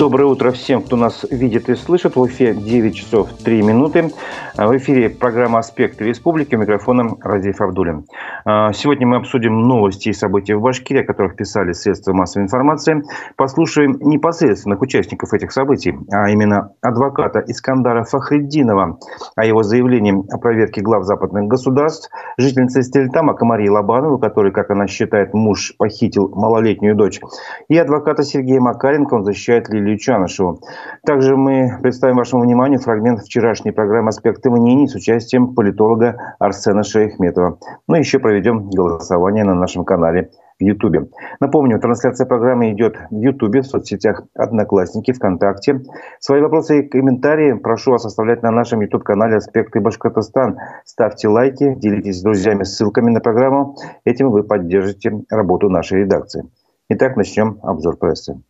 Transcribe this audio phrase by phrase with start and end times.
[0.00, 2.16] Доброе утро всем, кто нас видит и слышит.
[2.16, 4.10] В эфире 9 часов 3 минуты.
[4.56, 6.54] В эфире программа «Аспекты республики».
[6.54, 8.06] У микрофона Разиф Абдулин.
[8.46, 13.02] Сегодня мы обсудим новости и события в Башкирии, о которых писали средства массовой информации.
[13.36, 18.98] Послушаем непосредственных участников этих событий, а именно адвоката Искандара Фахреддинова
[19.36, 24.86] о его заявлении о проверке глав западных государств, жительницы Стельтама Камарии Лобанову, который, как она
[24.86, 27.20] считает, муж похитил малолетнюю дочь,
[27.68, 30.60] и адвоката Сергея Макаренко, он защищает Лилию Юрию Чанышеву.
[31.04, 37.58] Также мы представим вашему вниманию фрагмент вчерашней программы «Аспекты мнений» с участием политолога Арсена Шейхметова.
[37.88, 41.08] Ну и еще проведем голосование на нашем канале в Ютубе.
[41.40, 45.82] Напомню, трансляция программы идет в Ютубе, в соцсетях Одноклассники, ВКонтакте.
[46.20, 50.58] Свои вопросы и комментарии прошу вас оставлять на нашем Ютуб-канале «Аспекты Башкортостан».
[50.84, 53.76] Ставьте лайки, делитесь с друзьями ссылками на программу.
[54.04, 56.44] Этим вы поддержите работу нашей редакции.
[56.90, 58.40] Итак, начнем обзор прессы.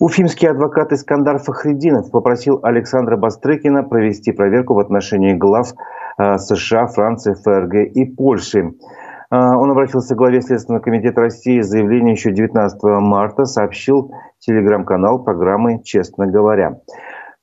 [0.00, 5.72] Уфимский адвокат Искандар Фахридинов попросил Александра Бастрыкина провести проверку в отношении глав
[6.18, 8.60] э, США, Франции, ФРГ и Польши.
[8.60, 15.24] Э, он обратился к главе Следственного комитета России с заявлением еще 19 марта, сообщил телеграм-канал
[15.24, 16.78] программы «Честно говоря».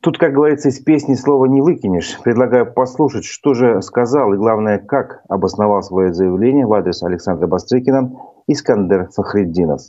[0.06, 2.20] Тут, как говорится, из песни слова не выкинешь.
[2.24, 8.12] Предлагаю послушать, что же сказал и, главное, как обосновал свое заявление в адрес Александра Бастрыкина
[8.46, 9.82] Искандер Фахриддинов.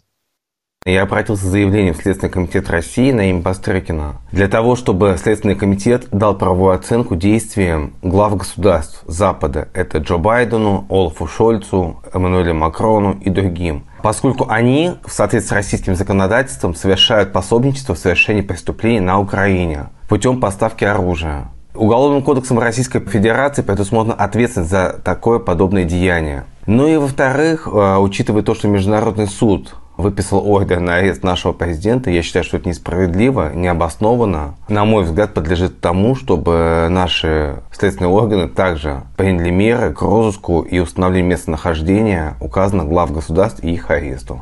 [0.86, 5.54] Я обратился с заявлением в Следственный комитет России на имя Бастрыкина для того, чтобы Следственный
[5.54, 9.68] комитет дал правовую оценку действиям глав государств Запада.
[9.74, 13.84] Это Джо Байдену, Олафу Шольцу, Эммануэлю Макрону и другим.
[14.02, 20.40] Поскольку они, в соответствии с российским законодательством, совершают пособничество в совершении преступлений на Украине путем
[20.40, 21.48] поставки оружия.
[21.74, 26.44] Уголовным кодексом Российской Федерации предусмотрена ответственность за такое подобное деяние.
[26.66, 32.10] Ну и во-вторых, э, учитывая то, что Международный суд выписал ордер на арест нашего президента.
[32.10, 34.56] Я считаю, что это несправедливо, необоснованно.
[34.68, 40.78] На мой взгляд, подлежит тому, чтобы наши следственные органы также приняли меры к розыску и
[40.78, 44.40] установлению местонахождения указанных глав государств и их аресту.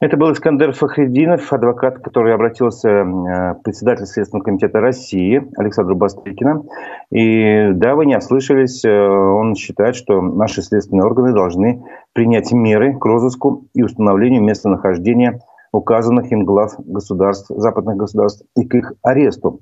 [0.00, 6.62] Это был Искандер Фахреддинов, адвокат, который обратился э, председатель Следственного комитета России Александру Бастрыкина.
[7.10, 11.84] И да, вы не ослышались, э, он считает, что наши следственные органы должны
[12.14, 15.40] принять меры к розыску и установлению местонахождения
[15.72, 19.60] указанных им глав государств, западных государств и к их аресту.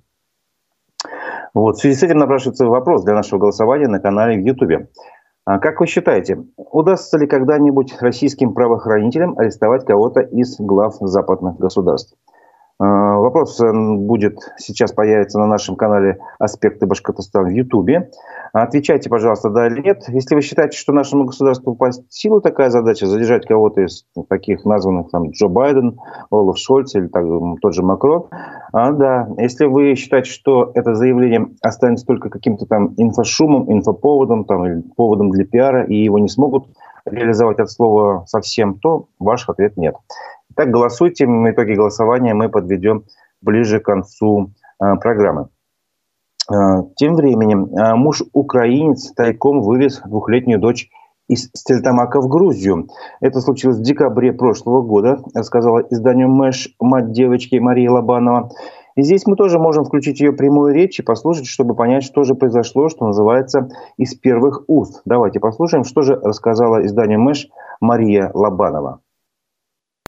[1.55, 1.77] Вот.
[1.77, 4.89] В связи с этим напрашивается вопрос для нашего голосования на канале в Ютубе.
[5.51, 12.19] А как вы считаете, удастся ли когда-нибудь российским правоохранителям арестовать кого-то из глав западных государств?
[12.81, 18.11] А, вопрос э, будет сейчас появится на нашем канале «Аспекты Башкортостана» в Ютубе.
[18.53, 20.05] Отвечайте, пожалуйста, да или нет.
[20.09, 25.11] Если вы считаете, что нашему государству по силу такая задача задержать кого-то из таких названных
[25.11, 25.99] там Джо Байден,
[26.31, 27.25] Олаф Шольц или так,
[27.61, 28.29] тот же Макрон,
[28.73, 29.29] а, да.
[29.39, 35.31] Если вы считаете, что это заявление останется только каким-то там инфошумом, инфоповодом там, или поводом
[35.31, 36.69] для пиара, и его не смогут
[37.05, 39.97] реализовать от слова совсем, то ваш ответ нет.
[40.59, 41.25] Так голосуйте.
[41.25, 43.05] В итоге голосования мы подведем
[43.41, 45.51] ближе к концу э, программы.
[46.53, 50.89] Э, тем временем э, муж украинец тайком вывез двухлетнюю дочь
[51.29, 52.89] из Стельтамака в Грузию.
[53.21, 58.51] Это случилось в декабре прошлого года, рассказала изданию «Мэш» мать девочки Мария Лобанова.
[58.97, 62.35] И здесь мы тоже можем включить ее прямую речь и послушать, чтобы понять, что же
[62.35, 65.03] произошло, что называется, из первых уст.
[65.05, 67.47] Давайте послушаем, что же рассказала изданию «Мэш»
[67.81, 69.03] Мария Лобанова.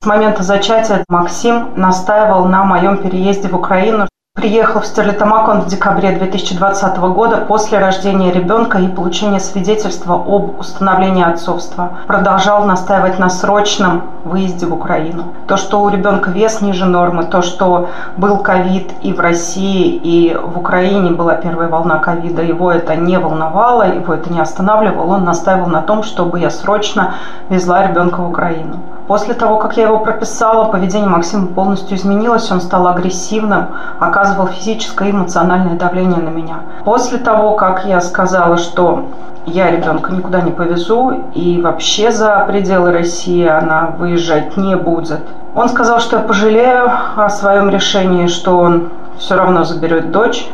[0.02, 4.08] С момента зачатия Максим настаивал на моем переезде в Украину.
[4.34, 10.58] Приехал в Стерлитамак он в декабре 2020 года после рождения ребенка и получения свидетельства об
[10.58, 11.98] установлении отцовства.
[12.06, 15.34] Продолжал настаивать на срочном выезде в Украину.
[15.46, 20.34] То, что у ребенка вес ниже нормы, то, что был ковид и в России, и
[20.34, 25.16] в Украине была первая волна ковида, его это не волновало, его это не останавливало.
[25.16, 27.16] Он настаивал на том, чтобы я срочно
[27.50, 28.78] везла ребенка в Украину.
[29.10, 33.66] После того, как я его прописала, поведение Максима полностью изменилось, он стал агрессивным,
[33.98, 36.60] оказывал физическое и эмоциональное давление на меня.
[36.84, 39.06] После того, как я сказала, что
[39.46, 45.22] я ребенка никуда не повезу и вообще за пределы России она выезжать не будет.
[45.56, 50.48] Он сказал, что я пожалею о своем решении, что он все равно заберет дочь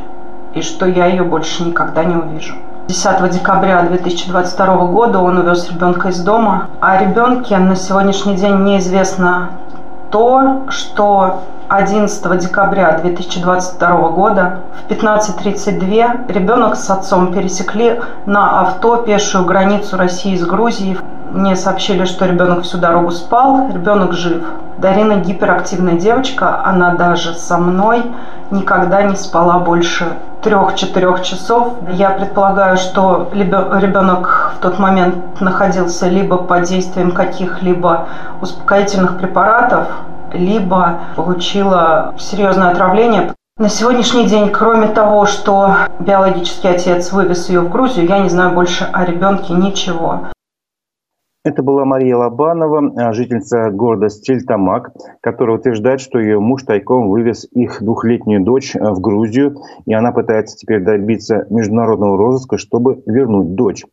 [0.54, 2.54] и что я ее больше никогда не увижу.
[2.88, 6.68] 10 декабря 2022 года он увез ребенка из дома.
[6.80, 9.50] О ребенке на сегодняшний день неизвестно
[10.12, 19.44] то, что 11 декабря 2022 года в 15.32 ребенок с отцом пересекли на авто пешую
[19.44, 20.96] границу России с Грузией
[21.36, 24.42] Мне сообщили, что ребенок всю дорогу спал, ребенок жив.
[24.78, 28.04] Дарина гиперактивная девочка, она даже со мной
[28.50, 30.06] никогда не спала больше
[30.40, 31.74] трех-четырех часов.
[31.90, 38.06] Я предполагаю, что ребенок в тот момент находился либо под действием каких-либо
[38.40, 39.88] успокоительных препаратов,
[40.32, 43.34] либо получила серьезное отравление.
[43.58, 48.52] На сегодняшний день, кроме того, что биологический отец вывез ее в Грузию, я не знаю
[48.52, 50.28] больше о ребенке ничего.
[51.46, 54.90] Это была Мария Лобанова, жительница города Стельтамак,
[55.20, 59.54] которая утверждает, что ее муж тайком вывез их двухлетнюю дочь в Грузию,
[59.84, 63.84] и она пытается теперь добиться международного розыска, чтобы вернуть дочь.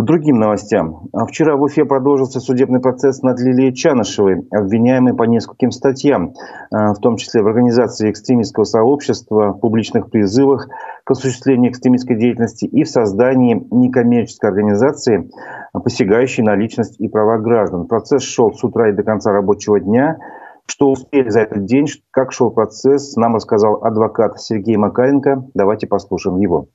[0.00, 1.10] К другим новостям.
[1.12, 6.32] А вчера в Уфе продолжился судебный процесс над Лилией Чанышевой, обвиняемой по нескольким статьям,
[6.72, 10.68] а, в том числе в организации экстремистского сообщества, публичных призывах
[11.04, 15.30] к осуществлению экстремистской деятельности и в создании некоммерческой организации,
[15.74, 17.86] посягающей на личность и права граждан.
[17.86, 20.16] Процесс шел с утра и до конца рабочего дня.
[20.64, 25.44] Что успели за этот день, как шел процесс, нам рассказал адвокат Сергей Макаренко.
[25.52, 26.68] Давайте послушаем его.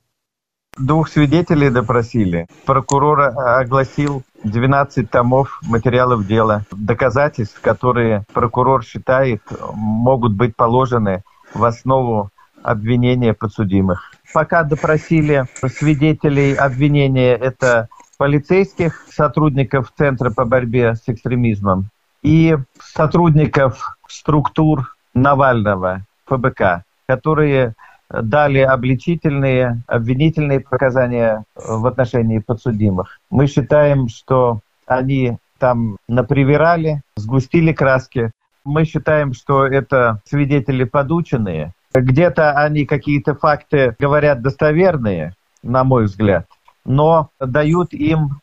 [0.78, 2.46] Двух свидетелей допросили.
[2.66, 9.42] Прокурор огласил 12 томов материалов дела, доказательств, которые прокурор считает
[9.72, 11.22] могут быть положены
[11.54, 12.30] в основу
[12.62, 14.12] обвинения подсудимых.
[14.34, 17.88] Пока допросили свидетелей обвинения, это
[18.18, 21.88] полицейских, сотрудников Центра по борьбе с экстремизмом
[22.22, 27.74] и сотрудников структур Навального, ФБК, которые
[28.10, 33.18] дали обличительные, обвинительные показания в отношении подсудимых.
[33.30, 38.30] Мы считаем, что они там напривирали, сгустили краски.
[38.64, 41.72] Мы считаем, что это свидетели подученные.
[41.94, 46.46] Где-то они какие-то факты говорят достоверные, на мой взгляд,
[46.84, 48.40] но дают им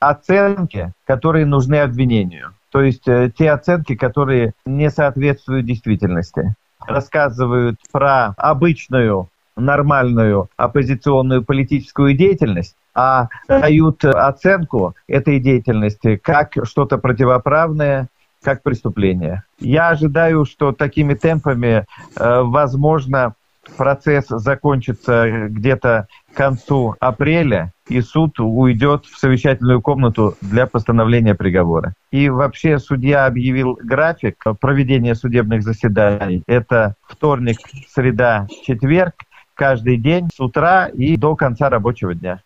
[0.00, 2.52] оценки, которые нужны обвинению.
[2.70, 12.14] То есть э, те оценки, которые не соответствуют действительности рассказывают про обычную нормальную оппозиционную политическую
[12.14, 18.08] деятельность, а дают оценку этой деятельности как что-то противоправное,
[18.42, 19.42] как преступление.
[19.58, 21.84] Я ожидаю, что такими темпами,
[22.16, 23.34] э, возможно,
[23.76, 31.94] процесс закончится где-то к концу апреля, и суд уйдет в совещательную комнату для постановления приговора.
[32.10, 36.42] И вообще судья объявил график проведения судебных заседаний.
[36.46, 37.58] Это вторник,
[37.88, 39.14] среда, четверг,
[39.54, 42.42] каждый день с утра и до конца рабочего дня.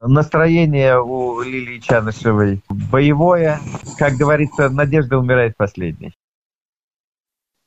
[0.00, 3.58] Настроение у Лилии Чанышевой боевое.
[3.98, 6.12] Как говорится, надежда умирает последней.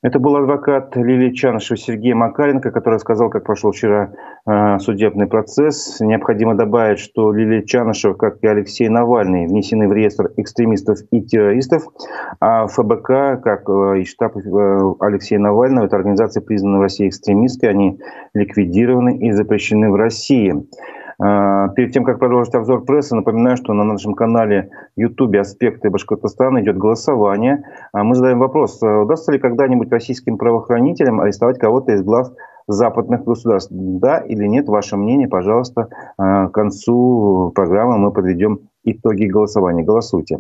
[0.02, 4.14] Это был адвокат Лилии Чанышева Сергей Макаренко, который сказал, как прошел вчера
[4.48, 6.00] э, судебный процесс.
[6.00, 11.84] Необходимо добавить, что Лилия Чанышева, как и Алексей Навальный, внесены в реестр экстремистов и террористов,
[12.40, 17.70] а ФБК, как э, и штаб э, Алексея Навального, это организация, признанная в России экстремистской,
[17.70, 18.00] они
[18.34, 20.66] ликвидированы и запрещены в России.
[21.22, 26.62] А, перед тем, как продолжить обзор прессы, напоминаю, что на нашем канале YouTube «Аспекты Башкортостана»
[26.62, 27.66] идет голосование.
[27.92, 32.30] А мы задаем вопрос, а удастся ли когда-нибудь российским правоохранителям арестовать кого-то из глав
[32.68, 33.72] западных государств?
[33.72, 34.70] Да или нет?
[34.70, 35.90] Ваше мнение, пожалуйста.
[36.18, 39.84] К концу программы мы подведем итоги голосования.
[39.84, 40.40] Голосуйте.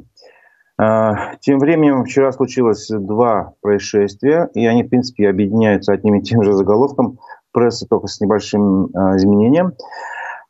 [0.78, 6.54] Тем временем вчера случилось два происшествия, и они, в принципе, объединяются одним и тем же
[6.54, 7.18] заголовком
[7.52, 9.74] прессы, только с небольшим изменением.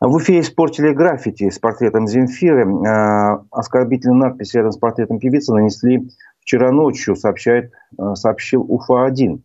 [0.01, 2.65] В Уфе испортили граффити с портретом Земфиры.
[2.65, 9.41] Э, оскорбительную надпись рядом с портретом певицы нанесли вчера ночью, сообщает, э, сообщил Уфа-1.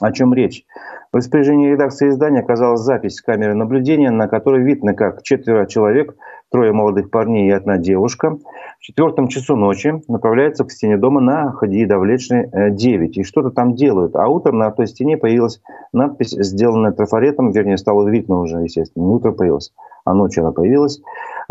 [0.00, 0.64] О чем речь?
[1.10, 6.14] В распоряжении редакции издания оказалась запись с камеры наблюдения, на которой видно, как четверо человек,
[6.50, 8.36] трое молодых парней и одна девушка,
[8.78, 13.74] в четвертом часу ночи направляются к стене дома на Хади Давлечной 9 и что-то там
[13.74, 14.16] делают.
[14.16, 15.62] А утром на той стене появилась
[15.94, 19.72] надпись, сделанная трафаретом, вернее, стало видно уже, естественно, не утром появилась,
[20.04, 21.00] а ночью она появилась,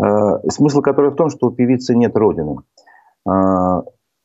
[0.00, 0.04] э,
[0.50, 2.58] смысл которой в том, что у певицы нет родины.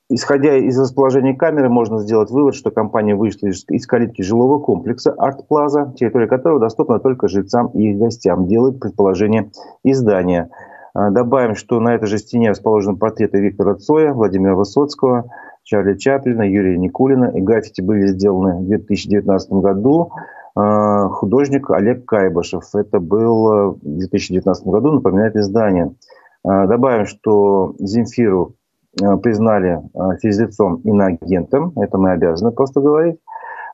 [0.10, 5.12] Э, Исходя из расположения камеры, можно сделать вывод, что компания вышла из калитки жилого комплекса
[5.12, 9.52] Арт Плаза, территория которого доступна только жильцам и их гостям, делает предположение
[9.84, 10.50] издания.
[10.94, 15.32] А, добавим, что на этой же стене расположены портреты Виктора Цоя, Владимира Высоцкого,
[15.64, 17.32] Чарли Чаплина, Юрия Никулина.
[17.36, 20.12] И граффити были сделаны в 2019 году.
[20.56, 22.76] А, художник Олег Кайбашев.
[22.76, 25.96] Это было в 2019 году, напоминает издание.
[26.44, 28.63] А, добавим, что Земфиру Э,
[28.98, 33.18] признали э, физлицом иноагентом, это мы обязаны просто говорить.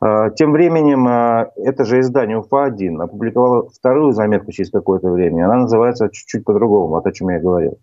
[0.04, 1.08] Э, тем временем
[1.56, 5.46] это же издание УФА-1 опубликовало вторую заметку через какое-то время.
[5.46, 7.80] Она называется чуть-чуть по-другому, вот о чем я говорил.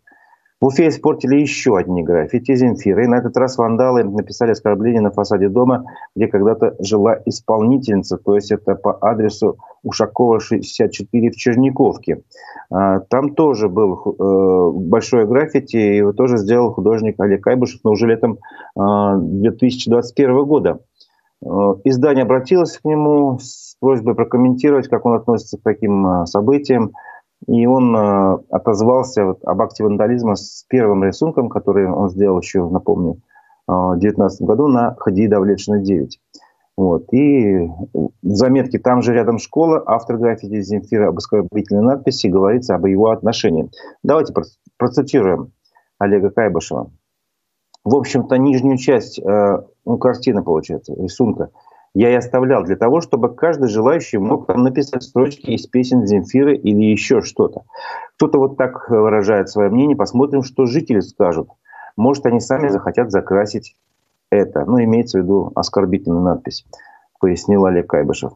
[0.59, 3.05] В Уфе испортили еще одни граффити Земфиры.
[3.05, 5.85] И на этот раз вандалы написали оскорбление на фасаде дома,
[6.15, 8.17] где когда-то жила исполнительница.
[8.17, 12.23] То есть это по адресу Ушакова, 64 в Черниковке.
[12.71, 18.07] А, там тоже был э, большой граффити, его тоже сделал художник Олег Айбышев, но уже
[18.07, 18.39] летом
[18.75, 20.81] 2021 а, года.
[21.45, 21.49] Э,
[21.85, 26.93] издание обратилось к нему с просьбой прокомментировать, как он относится к таким а, событиям.
[27.47, 32.69] И он э, отозвался вот об акте вандализма с первым рисунком, который он сделал еще,
[32.69, 33.21] напомню,
[33.69, 36.21] э, в 2019 году на Хади Давлетшина 9.
[36.76, 37.12] Вот.
[37.12, 42.87] И в заметке там же рядом школа, автор граффити Земфира об оскорбительной надписи говорится об
[42.87, 43.71] его отношении.
[44.02, 44.35] Давайте
[44.76, 45.52] процитируем
[45.99, 46.90] Олега Кайбышева.
[47.85, 51.50] В общем-то, нижнюю часть э, ну, картины, получается, рисунка–
[51.97, 56.55] я и оставлял для того, чтобы каждый желающий мог там написать строчки из песен Земфиры
[56.55, 57.62] или еще что-то.
[58.17, 61.49] Кто-то вот так выражает свое мнение, посмотрим, что жители скажут.
[61.97, 63.76] Может, они сами захотят закрасить
[64.29, 64.67] это.
[64.67, 66.67] Ну, имеется в виду оскорбительную надпись,
[67.19, 68.33] пояснил Олег Кайбышев.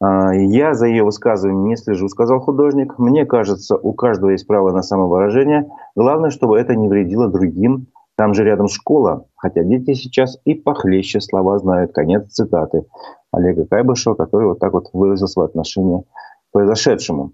[0.00, 2.96] «А, я за ее высказыванием не слежу, сказал художник.
[2.96, 5.68] Мне кажется, у каждого есть право на самовыражение.
[5.96, 7.88] Главное, чтобы это не вредило другим.
[8.20, 11.94] Там же рядом школа, хотя дети сейчас и похлеще слова знают.
[11.94, 12.84] Конец цитаты
[13.32, 17.32] Олега Кайбышева, который вот так вот выразил свое отношение к произошедшему.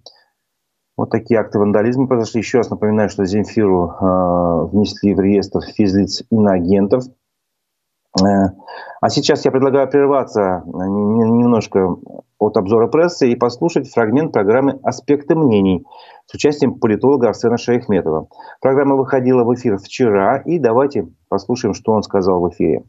[0.97, 2.41] Вот такие акты вандализма произошли.
[2.41, 7.03] Еще раз напоминаю, что Земфиру э, внесли в реестр физлиц иноагентов.
[8.23, 8.51] Э,
[9.01, 11.97] а сейчас я предлагаю прерваться немножко
[12.39, 15.85] от обзора прессы и послушать фрагмент программы «Аспекты мнений»
[16.27, 18.29] с участием политолога Арсена Шейхметова.
[18.61, 22.85] Программа выходила в эфир вчера, и давайте послушаем, что он сказал в эфире.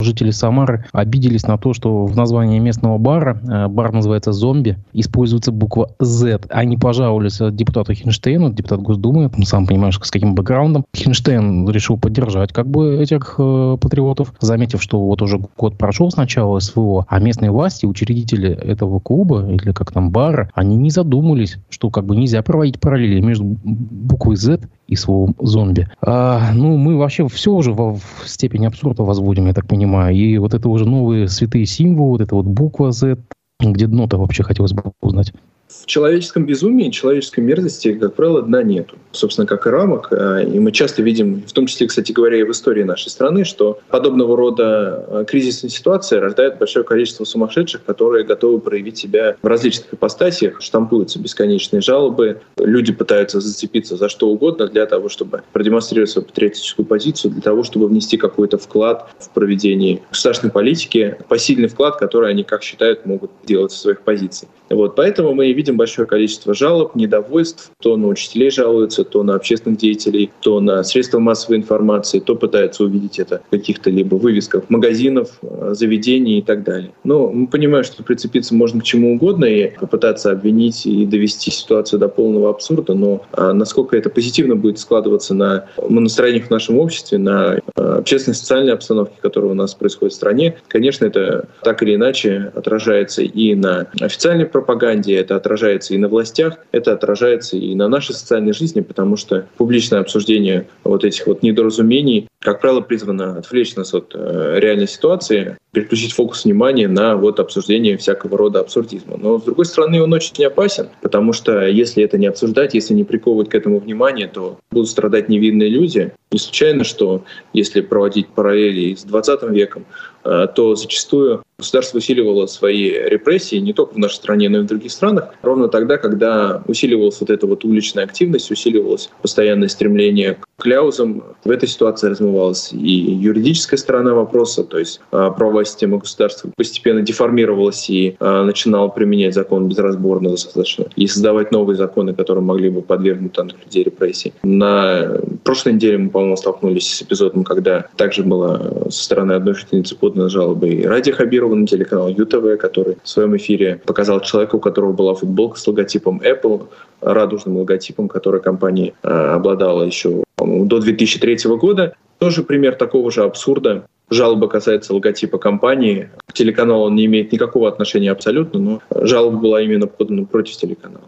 [0.00, 5.52] Жители Самары обиделись на то, что в названии местного бара, э, бар называется «Зомби», используется
[5.52, 6.40] буква «Z».
[6.50, 10.84] Они пожаловались депутату Хинштейну, депутат Госдумы, сам понимаешь, с каким бэкграундом.
[10.96, 16.16] Хинштейн решил поддержать как бы этих э, патриотов, заметив, что вот уже год прошел с
[16.16, 21.58] начала СВО, а местные власти, учредители этого клуба, или как там бара, они не задумались,
[21.68, 24.60] что как бы нельзя проводить параллели между буквой Z
[24.90, 25.88] и словом зомби.
[26.02, 30.14] А, ну, мы вообще все уже во, в степени абсурда возводим, я так понимаю.
[30.14, 33.18] И вот это уже новые святые символы, вот эта вот буква Z,
[33.60, 35.32] где дно-то вообще хотелось бы узнать.
[35.70, 38.96] В человеческом безумии, человеческой мерзости, как правило, дна нету.
[39.12, 40.08] Собственно, как и рамок.
[40.10, 43.44] А, и мы часто видим, в том числе, кстати говоря, и в истории нашей страны,
[43.44, 49.46] что подобного рода а, кризисные ситуации рождают большое количество сумасшедших, которые готовы проявить себя в
[49.46, 50.60] различных ипостасиях.
[50.60, 52.40] Штампуются бесконечные жалобы.
[52.58, 57.62] Люди пытаются зацепиться за что угодно для того, чтобы продемонстрировать свою патриотическую позицию, для того,
[57.62, 63.30] чтобы внести какой-то вклад в проведение государственной политики, посильный вклад, который они, как считают, могут
[63.46, 64.48] делать в своих позиций.
[64.68, 67.70] Вот, поэтому мы и видим большое количество жалоб, недовольств.
[67.82, 72.84] То на учителей жалуются, то на общественных деятелей, то на средства массовой информации, то пытаются
[72.84, 76.92] увидеть это в каких-то либо вывесках магазинов, э, заведений и так далее.
[77.04, 82.00] Но мы понимаем, что прицепиться можно к чему угодно и попытаться обвинить и довести ситуацию
[82.00, 87.18] до полного абсурда, но а насколько это позитивно будет складываться на настроениях в нашем обществе,
[87.18, 91.96] на э, общественной социальной обстановке, которая у нас происходит в стране, конечно, это так или
[91.96, 95.49] иначе отражается и на официальной пропаганде, это отражается
[95.90, 101.04] и на властях, это отражается и на нашей социальной жизни, потому что публичное обсуждение вот
[101.04, 106.88] этих вот недоразумений, как правило, призвано отвлечь нас от э, реальной ситуации, переключить фокус внимания
[106.88, 109.16] на вот обсуждение всякого рода абсурдизма.
[109.16, 113.04] Но, с другой стороны, он очень опасен, потому что если это не обсуждать, если не
[113.04, 116.12] приковывать к этому внимание, то будут страдать невинные люди.
[116.32, 119.84] Не случайно, что если проводить параллели с 20 веком,
[120.22, 124.90] то зачастую государство усиливало свои репрессии не только в нашей стране, но и в других
[124.90, 131.22] странах, ровно тогда, когда усиливалась вот эта вот уличная активность, усиливалось постоянное стремление к кляузам.
[131.44, 137.02] В этой ситуации размывалась и юридическая сторона вопроса, то есть э, правовая система государства постепенно
[137.02, 142.82] деформировалась и э, начинала применять закон безразборно достаточно и создавать новые законы, которые могли бы
[142.82, 144.32] подвергнуть данных людей репрессий.
[144.42, 149.96] На прошлой неделе мы, по-моему, столкнулись с эпизодом, когда также была со стороны одной жительницы
[149.96, 154.60] подана жалоба и Ради Хабирова на телеканал ЮТВ, который в своем эфире показал человека, у
[154.60, 156.68] которого была футболка с логотипом Apple,
[157.00, 161.94] радужным логотипом, который компания э, обладала еще до 2003 года.
[162.18, 163.86] Тоже пример такого же абсурда.
[164.10, 166.10] Жалоба касается логотипа компании.
[166.32, 171.04] Телеканал он не имеет никакого отношения абсолютно, но жалоба была именно подана против телеканала.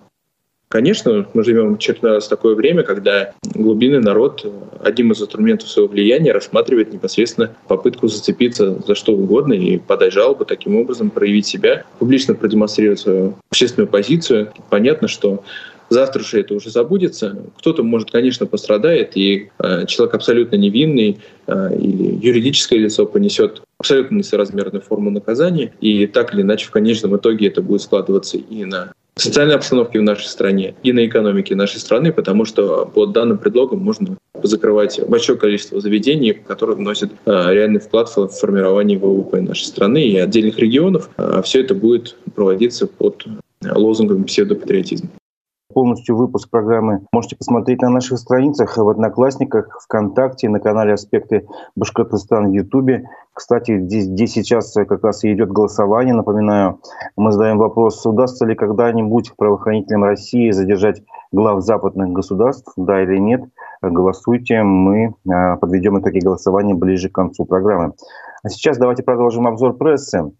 [0.72, 4.50] Конечно, мы живем очередной раз такое время, когда глубинный народ
[4.82, 10.46] одним из инструментов своего влияния рассматривает непосредственно попытку зацепиться за что угодно и подать жалобу,
[10.46, 14.50] таким образом проявить себя, публично продемонстрировать свою общественную позицию.
[14.70, 15.44] Понятно, что
[15.90, 17.36] завтра же это уже забудется.
[17.58, 24.18] Кто-то, может, конечно, пострадает, и э, человек абсолютно невинный э, или юридическое лицо понесет абсолютно
[24.18, 28.92] несоразмерную форму наказания, и так или иначе в конечном итоге это будет складываться и на
[29.16, 33.80] социальной обстановке в нашей стране и на экономике нашей страны, потому что под данным предлогом
[33.80, 40.06] можно закрывать большое количество заведений, которые вносят э, реальный вклад в формирование ВВП нашей страны
[40.06, 41.10] и отдельных регионов.
[41.16, 43.26] А все это будет проводиться под
[43.62, 45.10] лозунгом псевдопатриотизма.
[45.74, 52.48] Полностью выпуск программы можете посмотреть на наших страницах в Одноклассниках, ВКонтакте, на канале «Аспекты Башкортостана»
[52.48, 53.08] в Ютубе.
[53.32, 56.14] Кстати, здесь, здесь сейчас как раз и идет голосование.
[56.14, 56.80] Напоминаю,
[57.16, 61.02] мы задаем вопрос, удастся ли когда-нибудь правоохранителям России задержать
[61.32, 63.42] глав западных государств, да или нет.
[63.80, 67.94] Голосуйте, мы а, подведем итоги голосования ближе к концу программы.
[68.42, 70.32] А сейчас давайте продолжим обзор прессы.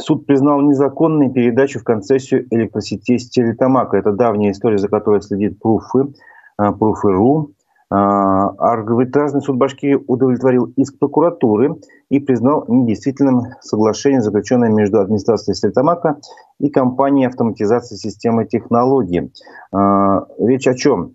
[0.00, 3.98] Суд признал незаконной передачу в концессию электросетей Стерлитамака.
[3.98, 6.14] Это давняя история, за которой следит Пруфы,
[6.56, 7.52] а, Пруфы.ру.
[7.90, 11.76] А, арбитражный суд Башкирии удовлетворил иск прокуратуры
[12.08, 16.18] и признал недействительным соглашение, заключенное между администрацией Стерлитамака
[16.58, 19.30] и компанией автоматизации системы технологий.
[19.72, 21.12] А, речь о чем?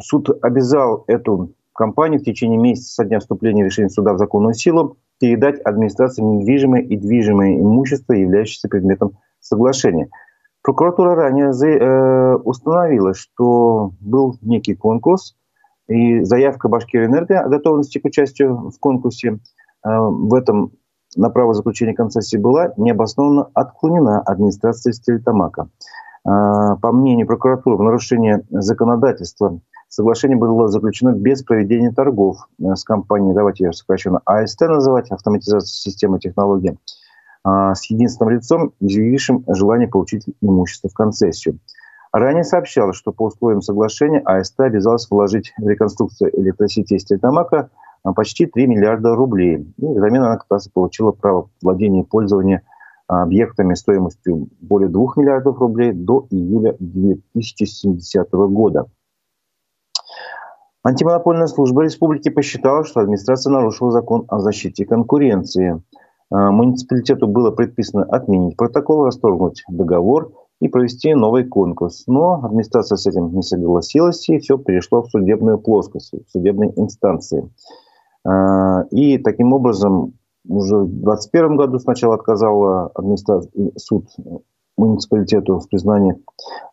[0.00, 4.96] Суд обязал эту компанию в течение месяца со дня вступления решения суда в законную силу
[5.22, 10.08] передать администрации недвижимое и движимое имущество, являющееся предметом соглашения.
[10.62, 15.36] Прокуратура ранее э, установила, что был некий конкурс,
[15.86, 19.38] и заявка Башкирэнерго о готовности к участию в конкурсе э,
[19.84, 20.72] в этом
[21.14, 25.68] на право заключения концессии была необоснованно отклонена администрацией Стерлитамака.
[26.26, 29.60] Э, по мнению прокуратуры, в нарушение законодательства
[29.94, 35.68] Соглашение было заключено без проведения торгов э, с компанией, давайте ее сокращенно АСТ называть, автоматизация
[35.68, 36.78] системы технологий,
[37.44, 41.58] а, с единственным лицом, изъявившим желание получить имущество в концессию.
[42.10, 47.68] Ранее сообщалось, что по условиям соглашения АСТ обязалась вложить в реконструкцию электросети Стельтамака
[48.02, 49.74] а, почти 3 миллиарда рублей.
[49.76, 52.62] И взамен она как раз получила право владения и пользования
[53.08, 58.86] а, объектами стоимостью более 2 миллиардов рублей до июля 2070 года.
[60.84, 65.80] Антимонопольная служба республики посчитала, что администрация нарушила закон о защите конкуренции.
[66.30, 72.04] А, муниципалитету было предписано отменить протокол, расторгнуть договор и провести новый конкурс.
[72.08, 77.48] Но администрация с этим не согласилась, и все перешло в судебную плоскость, в судебные инстанции.
[78.26, 80.14] А, и таким образом
[80.48, 84.06] уже в 2021 году сначала отказала администрация, суд
[84.76, 86.16] муниципалитету в признании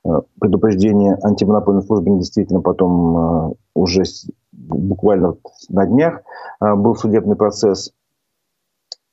[0.06, 0.10] э,
[0.40, 4.04] предупреждения антимонопольной службы недействительно, потом э, уже
[4.52, 5.36] буквально
[5.70, 6.22] на днях
[6.62, 7.92] э, был судебный процесс,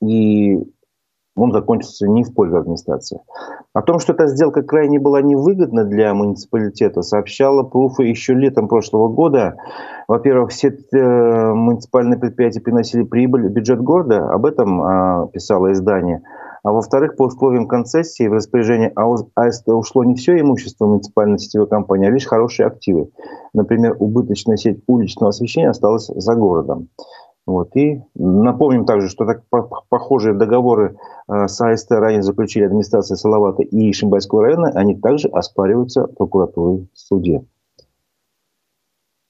[0.00, 0.58] и
[1.34, 3.20] он закончился не в пользу администрации.
[3.74, 9.08] О том, что эта сделка крайне была невыгодна для муниципалитета, сообщала Пруфа еще летом прошлого
[9.08, 9.56] года.
[10.08, 16.22] Во-первых, все муниципальные предприятия приносили прибыль в бюджет города, об этом писало издание–
[16.66, 18.92] а во-вторых, по условиям концессии в распоряжение
[19.36, 23.08] АСТ ушло не все имущество муниципальной сетевой компании, а лишь хорошие активы.
[23.54, 26.88] Например, убыточная сеть уличного освещения осталась за городом.
[27.46, 27.76] Вот.
[27.76, 29.44] И напомним также, что так
[29.88, 30.96] похожие договоры
[31.28, 36.98] э, с АСТ ранее заключили администрация Салавата и Шимбайского района, они также оспариваются прокуратурой в
[36.98, 37.44] суде.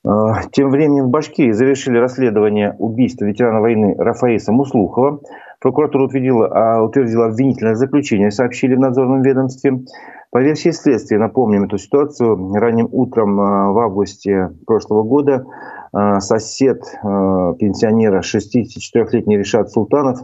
[0.07, 0.09] Э,
[0.53, 5.20] тем временем в Башкирии завершили расследование убийства ветерана войны Рафаиса Муслухова.
[5.66, 9.83] Прокуратура утвердила, а, утвердила обвинительное заключение, сообщили в надзорном ведомстве.
[10.31, 15.44] По версии следствия, напомним эту ситуацию, ранним утром а, в августе прошлого года
[15.92, 20.20] а, сосед пенсионера 64-летний Решат Султанов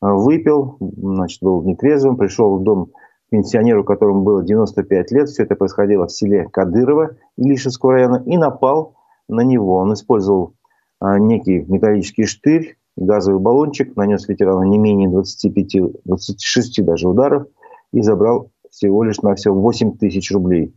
[0.00, 2.92] выпил, значит, был нетрезвым, пришел в дом
[3.28, 5.28] пенсионеру, которому было 95 лет.
[5.28, 8.94] Все это происходило в селе Кадырова Илишевского района и напал
[9.28, 9.74] на него.
[9.74, 10.54] Он использовал
[11.02, 17.46] некий металлический штырь, газовый баллончик, нанес ветерану не менее 25, 26 даже ударов
[17.92, 20.74] и забрал всего лишь на все 8 тысяч рублей.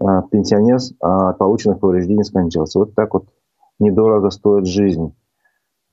[0.00, 2.78] А, пенсионер от полученных повреждений скончался.
[2.78, 3.26] Вот так вот
[3.78, 5.14] недорого стоит жизнь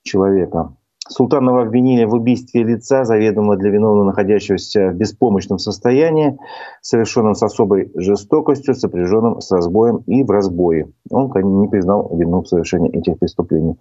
[0.04, 0.76] человека.
[1.10, 6.38] Султанова обвинили в убийстве лица, заведомо для виновного находящегося в беспомощном состоянии,
[6.82, 10.88] совершенном с особой жестокостью, сопряженным с разбоем и в разбое.
[11.12, 11.30] Он
[11.62, 13.76] не признал вину в совершении этих преступлений.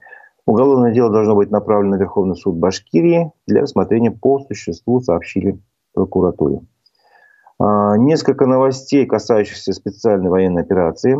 [0.46, 5.60] Уголовное дело должно быть направлено в Верховный суд Башкирии для рассмотрения по существу, сообщили
[5.94, 6.60] прокуратуре.
[7.58, 11.16] А, несколько новостей, касающихся специальной военной операции.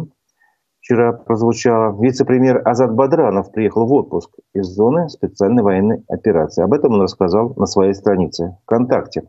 [0.81, 1.97] Вчера прозвучало.
[2.03, 6.65] Вице-премьер Азат Бадранов приехал в отпуск из зоны специальной военной операции.
[6.65, 9.29] Об этом он рассказал на своей странице ВКонтакте.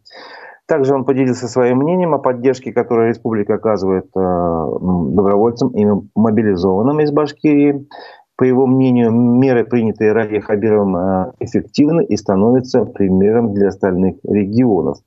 [0.66, 7.12] Также он поделился своим мнением о поддержке, которую республика оказывает э, добровольцам и мобилизованным из
[7.12, 7.88] Башкирии.
[8.36, 14.98] По его мнению, меры, принятые Ради Хабировым, э, эффективны и становятся примером для остальных регионов.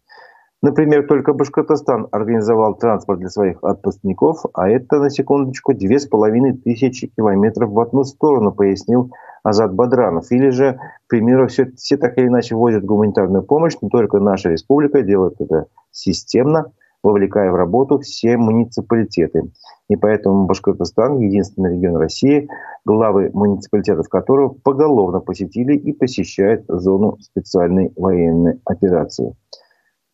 [0.63, 6.55] Например, только Башкортостан организовал транспорт для своих отпускников, а это, на секундочку, две с половиной
[6.55, 9.13] тысячи километров в одну сторону, пояснил
[9.43, 10.31] Азат Бадранов.
[10.31, 14.51] Или же, к примеру, все, все так или иначе возят гуманитарную помощь, но только наша
[14.51, 16.73] республика делает это системно,
[17.07, 19.53] вовлекая в работу все муниципалитеты.
[19.89, 22.49] И поэтому Башкортостан– единственный регион России,
[22.85, 29.37] главы муниципалитетов которого поголовно посетили и посещают зону специальной военной операции.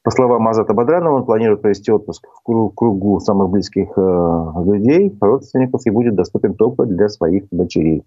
[0.05, 5.81] По словам Азата Бадранова, он планирует провести отпуск в кругу самых близких э, людей, родственников,
[5.87, 8.05] и будет доступен только для своих дочерей.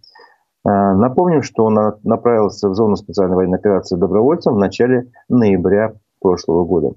[0.63, 6.65] Э, напомним, что он направился в зону специальной военной операции добровольцем в начале ноября прошлого
[6.65, 6.95] года.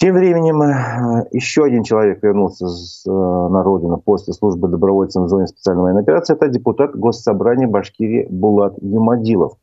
[0.00, 2.64] Тем временем э, еще один человек вернулся
[3.06, 6.32] на родину после службы добровольцем в зоне специальной военной операции.
[6.32, 9.58] Это депутат Госсобрания Башкирии Булат Юмадилов.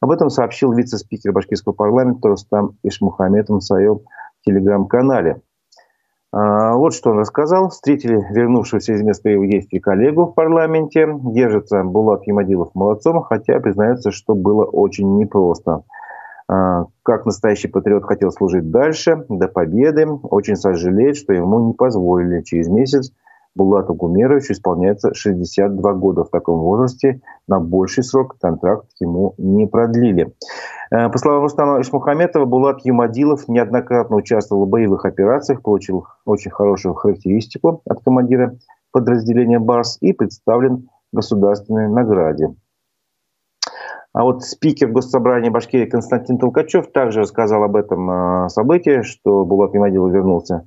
[0.00, 4.02] Об этом сообщил вице-спикер башкирского парламента Рустам Ишмухаметов в своем
[4.46, 5.40] телеграм-канале.
[6.30, 7.70] А, вот что он рассказал.
[7.70, 11.08] Встретили вернувшегося из места его действий коллегу в парламенте.
[11.12, 15.82] Держится Булат Ямадилов молодцом, хотя признается, что было очень непросто.
[16.48, 20.06] А, как настоящий патриот хотел служить дальше, до победы.
[20.06, 23.12] Очень сожалеет, что ему не позволили через месяц
[23.54, 26.24] Булату Гумеровичу исполняется 62 года.
[26.24, 30.34] В таком возрасте на больший срок контракт ему не продлили.
[30.90, 36.94] Э, по словам Рустама Ишмухаметова, Булат Юмадилов неоднократно участвовал в боевых операциях, получил очень хорошую
[36.94, 38.56] характеристику от командира
[38.90, 42.54] подразделения БАРС и представлен государственной награде.
[44.14, 49.74] А вот спикер Госсобрания Башкирии Константин Толкачев также рассказал об этом э, событии, что Булат
[49.74, 50.66] Юмадилов вернулся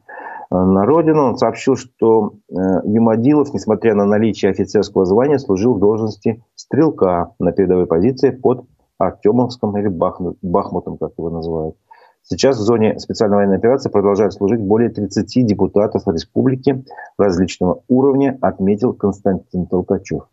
[0.50, 1.24] Э, на родину.
[1.24, 2.54] Он сообщил, что э,
[2.86, 8.66] Юмадилов, несмотря на наличие офицерского звания, служил в должности стрелка на передовой позиции под
[8.98, 11.76] Артемовском или Бахмутом, как его называют.
[12.24, 16.84] Сейчас в зоне специальной военной операции продолжают служить более 30 депутатов республики
[17.18, 20.24] различного уровня, отметил Константин Толкачев.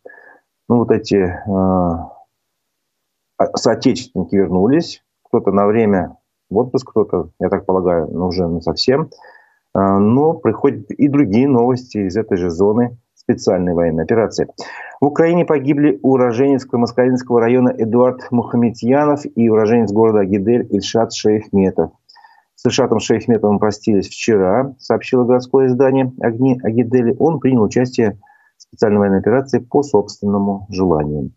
[0.68, 1.90] Ну, вот эти э,
[3.55, 5.03] соотечественники вернулись.
[5.25, 6.16] Кто-то на время
[6.51, 9.11] в отпуск, кто-то, я так полагаю, ну, уже не совсем.
[9.73, 14.49] А, но приходят и другие новости из этой же зоны специальной военной операции.
[15.01, 21.90] В Украине погибли уроженец Маскалинского района Эдуард Мухаметьянов и уроженец города Агидель Ильшат Шейхметов.
[22.55, 27.16] С Ильшатом Шейхметовым простились вчера, сообщило городское издание «Огни Агидели».
[27.18, 28.16] Он принял участие в
[28.74, 31.32] специальной военной операции по собственному желанию.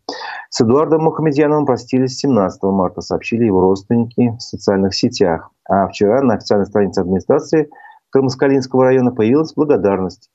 [0.50, 5.52] С Эдуардом Мухамедьяновым простились 17 марта, сообщили его родственники в социальных сетях.
[5.70, 7.70] А вчера на официальной странице администрации–
[8.10, 10.30] Камаскалинского района появилась благодарность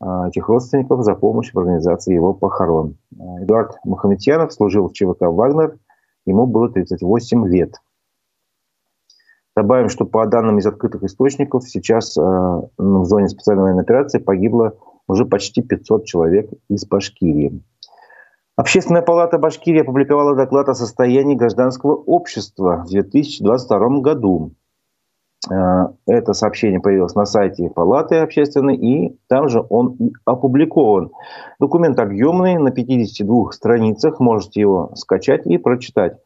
[0.00, 2.96] а, этих родственников за помощь в организации его похорон.
[3.18, 5.78] А, Эдуард Мухаметьянов служил в ЧВК «Вагнер»,
[6.26, 7.76] ему было 38 лет.
[9.54, 14.76] Добавим, что по данным из открытых источников, сейчас а, в зоне специальной военной операции погибло
[15.12, 17.62] уже почти 500 человек из Башкирии.
[18.56, 24.52] Общественная палата Башкирии опубликовала доклад о состоянии гражданского общества в 2022 году.
[25.50, 31.10] Э, это сообщение появилось на сайте Палаты общественной, и там же он и опубликован.
[31.58, 36.18] Документ объемный, на 52 страницах, можете его скачать и прочитать.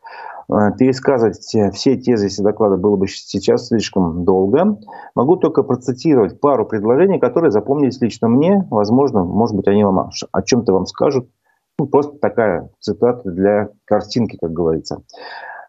[0.49, 4.79] Э, пересказывать все тезы из доклада было бы сейчас слишком долго.
[5.15, 8.67] Могу только процитировать пару предложений, которые запомнились лично мне.
[8.71, 11.29] Возможно, может быть, они вам о чем-то вам скажут.
[11.79, 15.03] Ну, просто такая цитата для картинки, как говорится.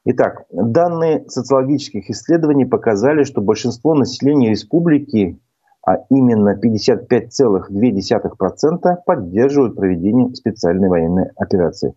[0.06, 5.38] Итак, данные социологических исследований показали, что большинство населения республики,
[5.86, 11.94] а именно 55,2% поддерживают проведение специальной военной операции.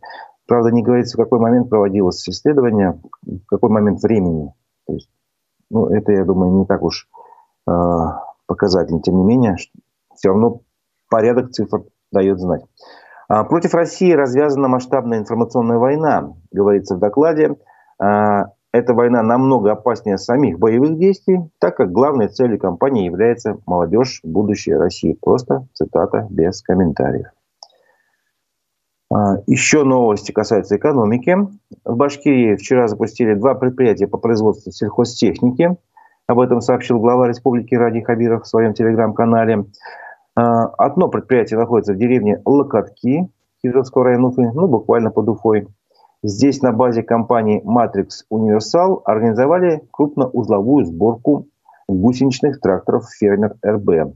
[0.50, 4.52] Правда, не говорится, в какой момент проводилось исследование, в какой момент времени.
[4.84, 5.08] То есть,
[5.70, 7.06] ну, это, я думаю, не так уж
[7.68, 7.72] э,
[8.46, 9.00] показательно.
[9.00, 9.54] Тем не менее,
[10.16, 10.62] все равно
[11.08, 12.64] порядок цифр дает знать.
[13.28, 17.54] А против России развязана масштабная информационная война, говорится в докладе.
[18.00, 24.18] А, эта война намного опаснее самих боевых действий, так как главной целью кампании является молодежь
[24.24, 25.12] будущей России.
[25.12, 27.28] Просто цитата без комментариев.
[29.12, 31.36] А, еще новости касаются экономики.
[31.84, 35.76] В Башкирии вчера запустили два предприятия по производству сельхозтехники.
[36.28, 39.64] Об этом сообщил глава республики Ради Хабиров в своем телеграм-канале.
[40.36, 43.28] А, одно предприятие находится в деревне Локотки
[43.62, 45.66] Кировского района Уфы, ну, буквально под Уфой.
[46.22, 51.46] Здесь на базе компании Matrix Universal организовали крупноузловую сборку
[51.88, 54.14] гусеничных тракторов «Фермер РБ».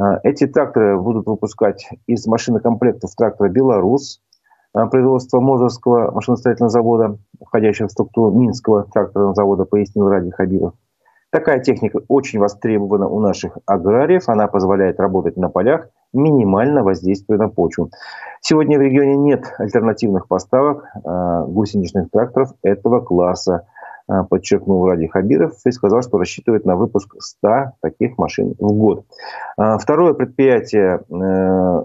[0.00, 4.20] А, эти тракторы будут выпускать из машинокомплектов трактора «Беларусь»,
[4.90, 10.74] производства Мозовского машиностроительного завода, входящего в структуру Минского тракторного завода, пояснил Ради Хабиров.
[11.34, 14.28] Такая техника очень востребована у наших аграриев.
[14.28, 17.90] Она позволяет работать на полях, минимально воздействуя на почву.
[18.40, 23.66] Сегодня в регионе нет альтернативных поставок э, гусеничных тракторов этого класса,
[24.08, 29.04] э, подчеркнул Ради Хабиров и сказал, что рассчитывает на выпуск 100 таких машин в год.
[29.58, 31.84] Э, второе предприятие э,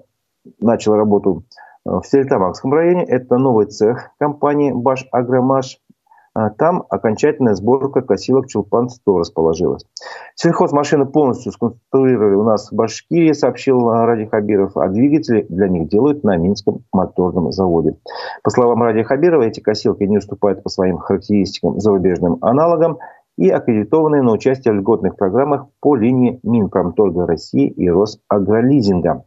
[0.59, 1.43] начало работу
[1.89, 3.03] в Стерлитамакском районе.
[3.03, 5.79] Это новый цех компании «Баш Агромаш».
[6.35, 9.83] А там окончательная сборка косилок Чулпан-100 расположилась.
[10.35, 16.23] Сельхозмашины полностью сконструировали у нас в Башкирии, сообщил Ради Хабиров, а двигатели для них делают
[16.23, 17.97] на Минском моторном заводе.
[18.43, 22.99] По словам Ради Хабирова, эти косилки не уступают по своим характеристикам зарубежным аналогам
[23.37, 29.23] и аккредитованные на участие в льготных программах по линии Минпромторга России и Росагролизинга.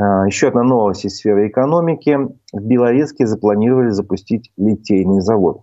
[0.00, 2.16] А, еще одна новость из сферы экономики.
[2.52, 5.62] В Белорецке запланировали запустить литейный завод.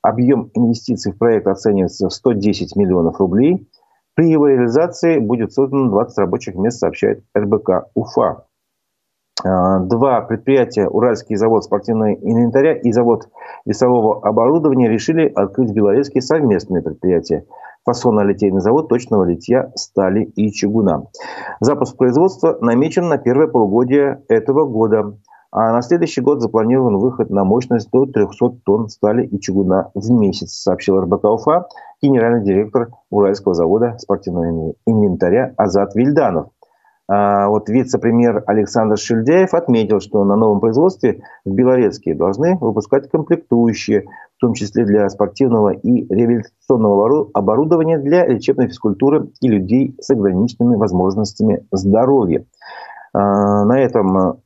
[0.00, 3.68] Объем инвестиций в проект оценивается в 110 миллионов рублей.
[4.14, 8.46] При его реализации будет создано 20 рабочих мест, сообщает РБК Уфа.
[9.44, 13.28] А, два предприятия, Уральский завод спортивного инвентаря и завод
[13.66, 17.44] весового оборудования, решили открыть в Белорецке совместные предприятия.
[17.86, 21.04] Фасонно-литейный завод точного литья стали и чугуна.
[21.60, 25.18] Запуск производства намечен на первое полугодие этого года.
[25.52, 30.10] А на следующий год запланирован выход на мощность до 300 тонн стали и чугуна в
[30.10, 31.68] месяц, сообщил РБК Уфа
[32.02, 36.48] генеральный директор Уральского завода спортивного инвентаря Азат Вильданов.
[37.06, 44.06] А вот вице-премьер Александр Шильдяев отметил, что на новом производстве в Белорецке должны выпускать комплектующие,
[44.36, 50.76] в том числе для спортивного и реабилитационного оборудования для лечебной физкультуры и людей с ограниченными
[50.76, 52.46] возможностями здоровья.
[53.12, 54.40] А, на этом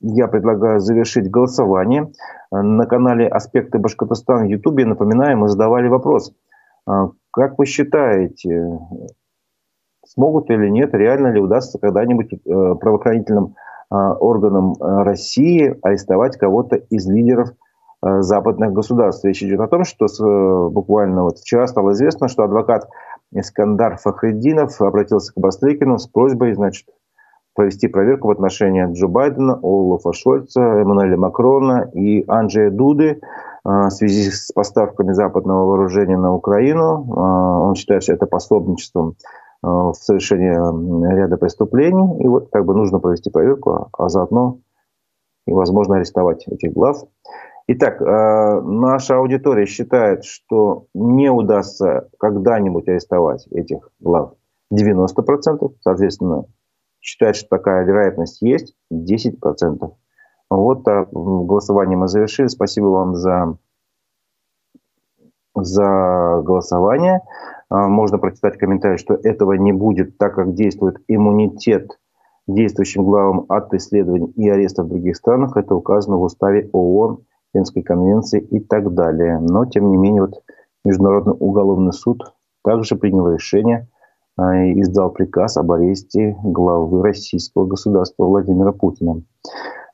[0.00, 2.10] я предлагаю завершить голосование.
[2.50, 6.32] На канале «Аспекты Башкортостана» в Ютубе, напоминаю, мы задавали вопрос.
[6.86, 8.78] А, как вы считаете,
[10.12, 13.54] смогут или нет, реально ли удастся когда-нибудь э, правоохранительным
[13.92, 17.50] а, органам э, России арестовать кого-то из лидеров
[18.02, 19.24] э, западных государств.
[19.24, 22.88] Речь идет о том, что буквально вот вчера стало известно, что адвокат
[23.32, 26.86] Искандар Фахреддинов обратился к Бастрыкину с просьбой, значит,
[27.54, 33.20] провести проверку в отношении Джо Байдена, Олафа Шольца, Эммануэля Макрона и Анджея Дуды
[33.64, 37.12] в связи с поставками западного вооружения на Украину.
[37.12, 39.16] Он считает, что это пособничеством
[39.62, 40.50] в совершении
[41.14, 42.22] ряда преступлений.
[42.22, 44.58] И вот как бы нужно провести проверку, а заодно
[45.46, 47.04] и, возможно, арестовать этих глав.
[47.66, 54.34] Итак, наша аудитория считает, что не удастся когда-нибудь арестовать этих глав
[54.72, 56.46] 90%, соответственно,
[57.00, 59.92] считает, что такая вероятность есть, 10%.
[60.50, 62.48] Вот так, голосование мы завершили.
[62.48, 63.56] Спасибо вам за,
[65.54, 67.22] за голосование.
[67.70, 71.98] А, можно прочитать комментарий, что этого не будет, так как действует иммунитет
[72.46, 75.56] действующим главам от исследований и ареста в других странах.
[75.56, 79.38] Это указано в уставе ООН, Венской конвенции и так далее.
[79.38, 80.42] Но, тем не менее, вот
[80.84, 83.88] Международный уголовный суд также принял решение–
[84.40, 89.22] а, издал приказ об аресте главы российского государства Владимира Путина.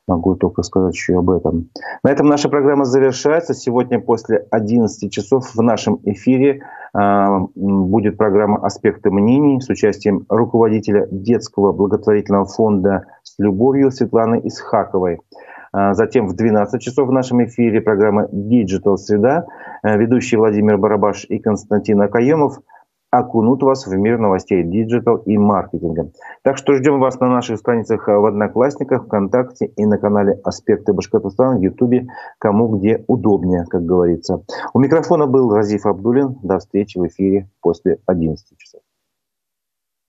[0.07, 1.69] Могу только сказать еще об этом.
[2.01, 3.53] На этом наша программа завершается.
[3.53, 6.61] Сегодня после 11 часов в нашем эфире
[6.93, 15.19] э, будет программа «Аспекты мнений» с участием руководителя детского благотворительного фонда «С любовью» Светланы Исхаковой.
[15.73, 19.45] А, затем в 12 часов в нашем эфире программа «Digital Среда».
[19.83, 22.59] Ведущие Владимир Барабаш и Константин Акаемов–
[23.11, 26.11] окунут вас в мир новостей digital и маркетинга.
[26.43, 31.57] Так что ждем вас на наших страницах в Одноклассниках, ВКонтакте и на канале «Аспекты Башкортостана»
[31.57, 32.07] в Ютубе,
[32.39, 34.43] кому где удобнее, как говорится.
[34.73, 36.37] У микрофона был Разиф Абдулин.
[36.43, 38.81] До встречи в эфире после 11 часов.